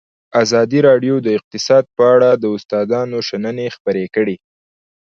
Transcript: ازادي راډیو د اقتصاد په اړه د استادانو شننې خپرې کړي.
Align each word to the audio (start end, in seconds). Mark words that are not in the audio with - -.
ازادي 0.43 0.79
راډیو 0.87 1.15
د 1.21 1.27
اقتصاد 1.37 1.83
په 1.95 2.03
اړه 2.13 2.29
د 2.35 2.43
استادانو 2.55 3.17
شننې 3.27 3.67
خپرې 3.75 4.05
کړي. 4.15 4.35